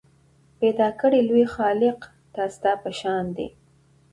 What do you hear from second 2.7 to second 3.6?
په شان دی